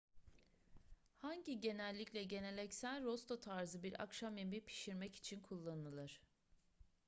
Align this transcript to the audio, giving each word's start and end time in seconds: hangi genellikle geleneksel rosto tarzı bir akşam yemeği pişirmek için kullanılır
hangi 1.17 1.59
genellikle 1.59 2.23
geleneksel 2.23 3.03
rosto 3.03 3.39
tarzı 3.39 3.83
bir 3.83 4.01
akşam 4.03 4.37
yemeği 4.37 4.65
pişirmek 4.65 5.15
için 5.15 5.39
kullanılır 5.39 6.21